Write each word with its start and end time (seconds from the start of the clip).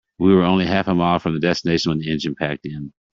We 0.17 0.33
were 0.33 0.41
only 0.41 0.65
half 0.65 0.87
a 0.87 0.95
mile 0.95 1.19
from 1.19 1.35
the 1.35 1.39
destination 1.39 1.91
when 1.91 1.99
the 1.99 2.09
engine 2.11 2.33
packed 2.33 2.65
in. 2.65 2.91